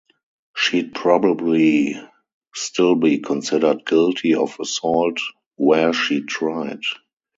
She’d 0.57 0.95
probably 0.95 1.93
still 2.55 2.95
be 2.95 3.19
considered 3.19 3.85
guilty 3.85 4.33
of 4.33 4.59
assault 4.59 5.19
were 5.59 5.93
she 5.93 6.21
tried. 6.23 6.81